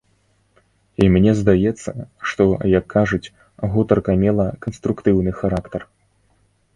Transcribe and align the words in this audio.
І 1.03 1.09
мне 1.15 1.31
здаецца, 1.41 1.91
што, 2.31 2.47
як 2.79 2.85
кажуць, 2.95 3.29
гутарка 3.73 4.11
мела 4.23 4.47
канструктыўны 4.67 5.31
характар. 5.43 5.81